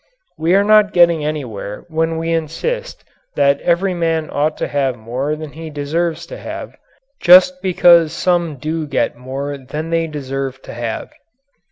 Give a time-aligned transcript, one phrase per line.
[0.35, 3.03] We are not getting anywhere when we insist
[3.35, 6.75] that every man ought to have more than he deserves to have
[7.21, 11.11] just because some do get more than they deserve to have.